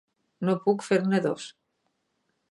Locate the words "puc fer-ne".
0.63-1.19